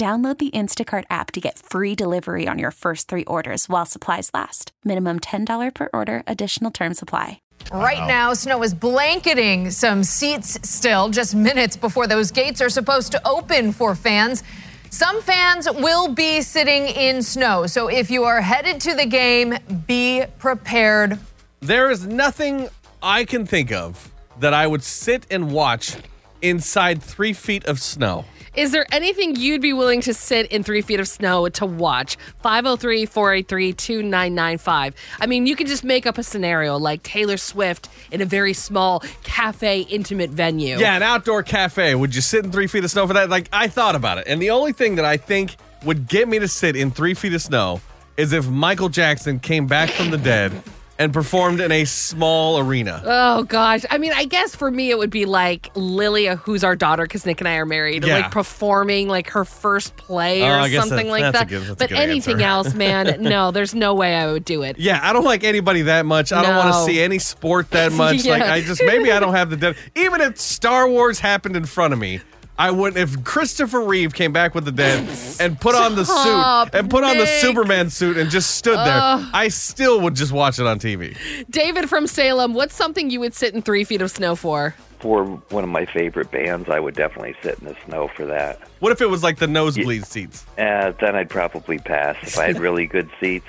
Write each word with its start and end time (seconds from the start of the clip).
Download 0.00 0.38
the 0.38 0.50
Instacart 0.52 1.04
app 1.10 1.30
to 1.32 1.40
get 1.40 1.58
free 1.58 1.94
delivery 1.94 2.48
on 2.48 2.58
your 2.58 2.70
first 2.70 3.06
three 3.06 3.24
orders 3.26 3.68
while 3.68 3.84
supplies 3.84 4.30
last. 4.32 4.72
Minimum 4.82 5.20
$10 5.20 5.74
per 5.74 5.90
order, 5.92 6.22
additional 6.26 6.70
term 6.70 6.94
supply. 6.94 7.42
Right 7.70 8.08
now, 8.08 8.32
snow 8.32 8.62
is 8.62 8.72
blanketing 8.72 9.70
some 9.70 10.02
seats 10.02 10.58
still, 10.66 11.10
just 11.10 11.34
minutes 11.34 11.76
before 11.76 12.06
those 12.06 12.30
gates 12.30 12.62
are 12.62 12.70
supposed 12.70 13.12
to 13.12 13.28
open 13.28 13.72
for 13.72 13.94
fans. 13.94 14.42
Some 14.88 15.20
fans 15.20 15.68
will 15.70 16.08
be 16.08 16.40
sitting 16.40 16.86
in 16.86 17.22
snow, 17.22 17.66
so 17.66 17.88
if 17.88 18.10
you 18.10 18.24
are 18.24 18.40
headed 18.40 18.80
to 18.80 18.94
the 18.94 19.04
game, 19.04 19.58
be 19.86 20.24
prepared. 20.38 21.18
There 21.60 21.90
is 21.90 22.06
nothing 22.06 22.70
I 23.02 23.26
can 23.26 23.44
think 23.44 23.70
of 23.70 24.10
that 24.38 24.54
I 24.54 24.66
would 24.66 24.82
sit 24.82 25.26
and 25.30 25.52
watch 25.52 25.94
inside 26.40 27.02
three 27.02 27.34
feet 27.34 27.66
of 27.66 27.78
snow. 27.78 28.24
Is 28.56 28.72
there 28.72 28.84
anything 28.90 29.36
you'd 29.36 29.62
be 29.62 29.72
willing 29.72 30.00
to 30.00 30.12
sit 30.12 30.50
in 30.50 30.64
three 30.64 30.82
feet 30.82 30.98
of 30.98 31.06
snow 31.06 31.48
to 31.50 31.66
watch? 31.66 32.16
503 32.42 33.06
483 33.06 33.72
2995. 33.72 34.94
I 35.20 35.26
mean, 35.26 35.46
you 35.46 35.54
could 35.54 35.68
just 35.68 35.84
make 35.84 36.04
up 36.04 36.18
a 36.18 36.24
scenario 36.24 36.76
like 36.76 37.04
Taylor 37.04 37.36
Swift 37.36 37.88
in 38.10 38.20
a 38.20 38.24
very 38.24 38.52
small 38.52 39.04
cafe 39.22 39.82
intimate 39.82 40.30
venue. 40.30 40.78
Yeah, 40.78 40.96
an 40.96 41.04
outdoor 41.04 41.44
cafe. 41.44 41.94
Would 41.94 42.12
you 42.12 42.20
sit 42.20 42.44
in 42.44 42.50
three 42.50 42.66
feet 42.66 42.82
of 42.82 42.90
snow 42.90 43.06
for 43.06 43.12
that? 43.14 43.30
Like, 43.30 43.48
I 43.52 43.68
thought 43.68 43.94
about 43.94 44.18
it. 44.18 44.24
And 44.26 44.42
the 44.42 44.50
only 44.50 44.72
thing 44.72 44.96
that 44.96 45.04
I 45.04 45.16
think 45.16 45.54
would 45.84 46.08
get 46.08 46.26
me 46.28 46.40
to 46.40 46.48
sit 46.48 46.74
in 46.74 46.90
three 46.90 47.14
feet 47.14 47.32
of 47.34 47.42
snow 47.42 47.80
is 48.16 48.32
if 48.32 48.48
Michael 48.48 48.88
Jackson 48.88 49.38
came 49.38 49.68
back 49.68 49.90
from 49.90 50.10
the 50.10 50.18
dead 50.18 50.52
and 51.00 51.14
performed 51.14 51.60
in 51.60 51.72
a 51.72 51.86
small 51.86 52.58
arena. 52.58 53.02
Oh 53.04 53.42
gosh. 53.44 53.84
I 53.90 53.96
mean, 53.96 54.12
I 54.14 54.26
guess 54.26 54.54
for 54.54 54.70
me 54.70 54.90
it 54.90 54.98
would 54.98 55.08
be 55.10 55.24
like 55.24 55.70
Lilia, 55.74 56.36
who's 56.36 56.62
our 56.62 56.76
daughter, 56.76 57.04
because 57.04 57.24
Nick 57.24 57.40
and 57.40 57.48
I 57.48 57.54
are 57.54 57.64
married, 57.64 58.04
Yeah. 58.04 58.18
like 58.18 58.30
performing 58.30 59.08
like 59.08 59.30
her 59.30 59.46
first 59.46 59.96
play 59.96 60.42
Oh, 60.42 60.60
or 60.62 60.68
guess 60.68 60.86
something 60.86 61.06
that- 61.06 61.10
like 61.10 61.32
that. 61.32 61.48
good- 61.48 61.78
but 61.78 61.90
anything 61.90 62.34
answer. 62.34 62.46
else, 62.46 62.74
man, 62.74 63.16
no, 63.22 63.50
there's 63.50 63.74
no 63.74 63.94
way 63.94 64.14
I 64.14 64.30
would 64.30 64.44
do 64.44 64.62
it. 64.62 64.78
Yeah, 64.78 65.00
I 65.02 65.14
don't 65.14 65.24
like 65.24 65.42
anybody 65.42 65.82
that 65.82 66.04
much. 66.04 66.32
I 66.32 66.42
don't 66.42 66.54
want 66.56 66.74
to 66.74 66.84
see 66.84 67.00
any 67.00 67.18
sport 67.18 67.70
that 67.70 67.92
much. 68.04 68.26
Like 68.26 68.42
I 68.42 68.60
just 68.60 68.82
maybe 68.84 69.10
I 69.10 69.20
don't 69.20 69.34
have 69.34 69.48
the 69.48 69.56
dead. 69.56 69.76
Even 69.96 70.20
if 70.20 70.38
Star 70.38 70.86
Wars 70.86 71.18
happened 71.18 71.56
in 71.56 71.64
front 71.64 71.94
of 71.94 71.98
me, 71.98 72.20
I 72.60 72.70
wouldn't. 72.70 72.98
If 72.98 73.24
Christopher 73.24 73.80
Reeve 73.80 74.12
came 74.12 74.34
back 74.34 74.54
with 74.54 74.66
the 74.66 74.72
dead 74.72 75.08
and 75.40 75.58
put 75.58 75.74
on 75.74 75.96
the 75.96 76.04
Stop, 76.04 76.68
suit 76.68 76.78
and 76.78 76.90
put 76.90 77.04
on 77.04 77.16
the 77.16 77.24
Nick. 77.24 77.40
Superman 77.40 77.88
suit 77.88 78.18
and 78.18 78.30
just 78.30 78.50
stood 78.56 78.76
there, 78.76 79.00
I 79.32 79.48
still 79.48 80.02
would 80.02 80.14
just 80.14 80.30
watch 80.30 80.58
it 80.58 80.66
on 80.66 80.78
TV. 80.78 81.16
David 81.48 81.88
from 81.88 82.06
Salem, 82.06 82.52
what's 82.52 82.74
something 82.74 83.08
you 83.08 83.18
would 83.20 83.34
sit 83.34 83.54
in 83.54 83.62
three 83.62 83.82
feet 83.84 84.02
of 84.02 84.10
snow 84.10 84.36
for? 84.36 84.74
for 84.98 85.24
one 85.24 85.64
of 85.64 85.70
my 85.70 85.86
favorite 85.86 86.30
bands, 86.30 86.68
I 86.68 86.78
would 86.78 86.94
definitely 86.94 87.34
sit 87.42 87.58
in 87.58 87.68
the 87.68 87.76
snow 87.86 88.08
for 88.08 88.26
that. 88.26 88.60
What 88.80 88.92
if 88.92 89.00
it 89.00 89.06
was 89.06 89.22
like 89.22 89.38
the 89.38 89.46
nosebleed 89.46 90.04
seats? 90.04 90.44
Uh, 90.58 90.92
then 91.00 91.16
I'd 91.16 91.30
probably 91.30 91.78
pass. 91.78 92.16
If 92.22 92.38
I 92.38 92.48
had 92.48 92.60
really 92.60 92.86
good 92.86 93.08
seats, 93.18 93.46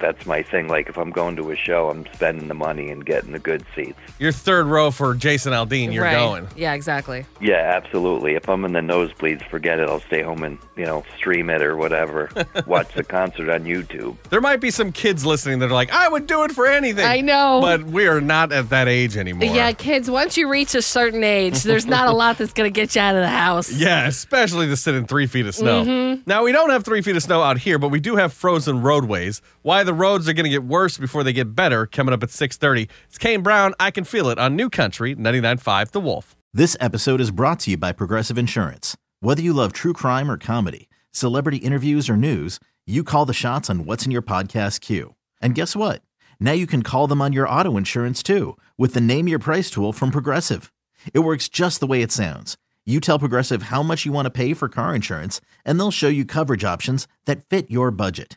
that's 0.00 0.26
my 0.26 0.42
thing. 0.42 0.68
Like 0.68 0.88
if 0.88 0.96
I'm 0.96 1.10
going 1.10 1.36
to 1.36 1.50
a 1.50 1.56
show, 1.56 1.90
I'm 1.90 2.06
spending 2.12 2.48
the 2.48 2.54
money 2.54 2.90
and 2.90 3.04
getting 3.04 3.32
the 3.32 3.38
good 3.38 3.64
seats. 3.74 3.98
Your 4.18 4.32
third 4.32 4.66
row 4.66 4.90
for 4.90 5.14
Jason 5.14 5.52
Aldean. 5.52 5.92
You're 5.92 6.04
right. 6.04 6.14
going. 6.14 6.48
Yeah, 6.56 6.74
exactly. 6.74 7.26
Yeah, 7.40 7.72
absolutely. 7.76 8.34
If 8.34 8.48
I'm 8.48 8.64
in 8.64 8.72
the 8.72 8.80
nosebleeds, 8.80 9.48
forget 9.48 9.78
it. 9.78 9.88
I'll 9.88 10.00
stay 10.00 10.22
home 10.22 10.42
and 10.42 10.58
you 10.76 10.84
know 10.84 11.04
stream 11.16 11.50
it 11.50 11.62
or 11.62 11.76
whatever. 11.76 12.30
Watch 12.66 12.94
the 12.94 13.04
concert 13.04 13.50
on 13.50 13.64
YouTube. 13.64 14.16
There 14.30 14.40
might 14.40 14.60
be 14.60 14.70
some 14.70 14.92
kids 14.92 15.24
listening 15.24 15.58
that 15.60 15.66
are 15.66 15.74
like, 15.74 15.92
I 15.92 16.08
would 16.08 16.26
do 16.26 16.44
it 16.44 16.52
for 16.52 16.66
anything. 16.66 17.04
I 17.04 17.20
know. 17.20 17.60
But 17.60 17.84
we 17.84 18.06
are 18.06 18.20
not 18.20 18.52
at 18.52 18.70
that 18.70 18.88
age 18.88 19.16
anymore. 19.16 19.48
Yeah, 19.54 19.72
kids, 19.72 20.10
once 20.10 20.36
you 20.36 20.48
reach 20.48 20.74
a 20.74 20.82
certain 20.82 21.24
age, 21.24 21.62
there's 21.62 21.86
not 21.86 22.08
a 22.08 22.12
lot 22.12 22.38
that's 22.38 22.52
going 22.52 22.72
to 22.72 22.74
get 22.74 22.94
you 22.94 23.00
out 23.00 23.14
of 23.14 23.22
the 23.22 23.28
house. 23.28 23.70
Yeah, 23.80 24.06
especially 24.06 24.66
to 24.66 24.76
sit 24.76 24.94
in 24.94 25.06
three 25.06 25.26
feet 25.26 25.46
of 25.46 25.54
snow. 25.54 25.82
Mm-hmm. 25.84 26.22
Now, 26.26 26.44
we 26.44 26.52
don't 26.52 26.68
have 26.68 26.84
three 26.84 27.00
feet 27.00 27.16
of 27.16 27.22
snow 27.22 27.40
out 27.40 27.56
here, 27.56 27.78
but 27.78 27.88
we 27.88 27.98
do 27.98 28.16
have 28.16 28.30
frozen 28.30 28.82
roadways. 28.82 29.40
Why 29.62 29.84
the 29.90 29.94
roads 29.94 30.28
are 30.28 30.32
going 30.32 30.44
to 30.44 30.50
get 30.50 30.62
worse 30.62 30.98
before 30.98 31.24
they 31.24 31.32
get 31.32 31.56
better 31.56 31.84
coming 31.84 32.14
up 32.14 32.22
at 32.22 32.28
6.30. 32.28 32.88
It's 33.08 33.18
Kane 33.18 33.42
Brown, 33.42 33.74
I 33.80 33.90
Can 33.90 34.04
Feel 34.04 34.28
It 34.28 34.38
on 34.38 34.54
New 34.54 34.70
Country 34.70 35.16
99.5 35.16 35.90
The 35.90 35.98
Wolf. 35.98 36.36
This 36.54 36.76
episode 36.78 37.20
is 37.20 37.32
brought 37.32 37.58
to 37.60 37.72
you 37.72 37.76
by 37.76 37.90
Progressive 37.90 38.38
Insurance. 38.38 38.96
Whether 39.18 39.42
you 39.42 39.52
love 39.52 39.72
true 39.72 39.92
crime 39.92 40.30
or 40.30 40.38
comedy, 40.38 40.88
celebrity 41.10 41.56
interviews 41.56 42.08
or 42.08 42.16
news, 42.16 42.60
you 42.86 43.02
call 43.02 43.26
the 43.26 43.32
shots 43.32 43.68
on 43.68 43.84
what's 43.84 44.06
in 44.06 44.12
your 44.12 44.22
podcast 44.22 44.80
queue. 44.80 45.16
And 45.42 45.56
guess 45.56 45.74
what? 45.74 46.02
Now 46.38 46.52
you 46.52 46.68
can 46.68 46.84
call 46.84 47.08
them 47.08 47.20
on 47.20 47.32
your 47.32 47.48
auto 47.48 47.76
insurance 47.76 48.22
too 48.22 48.56
with 48.78 48.94
the 48.94 49.00
Name 49.00 49.26
Your 49.26 49.40
Price 49.40 49.72
tool 49.72 49.92
from 49.92 50.12
Progressive. 50.12 50.72
It 51.12 51.20
works 51.20 51.48
just 51.48 51.80
the 51.80 51.88
way 51.88 52.00
it 52.00 52.12
sounds. 52.12 52.56
You 52.86 53.00
tell 53.00 53.18
Progressive 53.18 53.64
how 53.64 53.82
much 53.82 54.06
you 54.06 54.12
want 54.12 54.26
to 54.26 54.30
pay 54.30 54.54
for 54.54 54.68
car 54.68 54.94
insurance, 54.94 55.40
and 55.64 55.80
they'll 55.80 55.90
show 55.90 56.06
you 56.06 56.24
coverage 56.24 56.62
options 56.62 57.08
that 57.24 57.44
fit 57.48 57.72
your 57.72 57.90
budget. 57.90 58.36